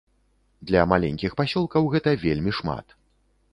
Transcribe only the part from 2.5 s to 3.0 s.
шмат.